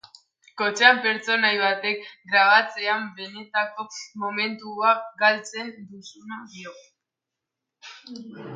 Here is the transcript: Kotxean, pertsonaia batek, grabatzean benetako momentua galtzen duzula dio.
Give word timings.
Kotxean, 0.59 1.01
pertsonaia 1.03 1.59
batek, 1.63 2.07
grabatzean 2.31 3.05
benetako 3.19 3.85
momentua 4.23 4.97
galtzen 5.23 5.73
duzula 5.93 6.43
dio. 6.55 6.75